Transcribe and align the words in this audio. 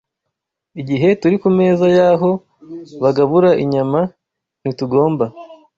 Igihe 0.81 1.07
turi 1.21 1.35
ku 1.41 1.49
meza 1.59 1.85
y’aho 1.97 2.29
bagabura 3.03 3.49
inyama, 3.63 3.99
ntitugomba 4.61 5.25